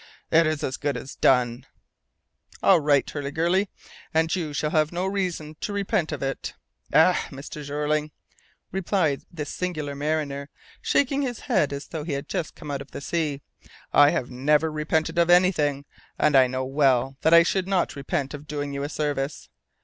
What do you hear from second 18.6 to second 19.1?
you a